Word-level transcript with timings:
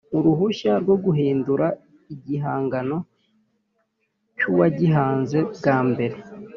Uruhushya 0.17 0.71
rwo 0.83 0.95
guhindura 1.05 1.67
igihangano 2.13 2.97
cyuwagihanze 4.37 5.37
bwa 5.55 5.77
mbere 5.89 6.15